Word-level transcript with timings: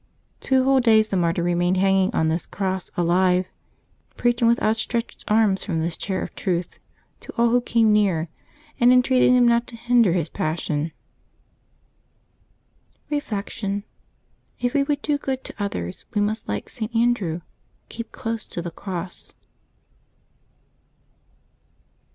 Two 0.39 0.63
whole 0.63 0.79
days 0.79 1.09
the 1.09 1.15
martyr 1.15 1.43
remained 1.43 1.77
hanging 1.77 2.11
on 2.15 2.27
this 2.27 2.47
cross 2.47 2.89
alive, 2.97 3.45
preaching, 4.17 4.47
with 4.47 4.59
outstretched 4.59 5.23
arms 5.27 5.63
from 5.63 5.77
this 5.77 5.95
chair 5.95 6.23
of 6.23 6.33
truth, 6.33 6.79
to 7.19 7.31
all 7.37 7.49
who 7.49 7.61
came 7.61 7.93
near, 7.93 8.27
and 8.79 8.91
entreating 8.91 9.35
them 9.35 9.47
not 9.47 9.67
to 9.67 9.75
hinder 9.75 10.13
his 10.13 10.27
passion. 10.27 10.91
Reflection.— 13.11 13.83
If 14.59 14.73
we 14.73 14.81
would 14.81 15.03
do 15.03 15.19
good 15.19 15.43
to 15.43 15.53
others, 15.63 16.05
we 16.15 16.19
must, 16.19 16.47
like 16.49 16.67
St. 16.67 16.95
Andrew, 16.95 17.41
keep 17.87 18.11
close 18.11 18.47
to 18.47 18.61
the 18.63 18.71
cross. 18.71 19.35